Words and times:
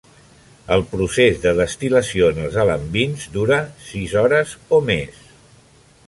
El 0.75 0.83
procés 0.93 1.35
de 1.43 1.51
destil·lació 1.59 2.29
en 2.35 2.39
els 2.45 2.57
"alambins" 2.63 3.27
dura 3.35 3.59
sis 3.89 4.15
hores 4.23 4.55
o 4.79 4.81
més. 4.89 5.21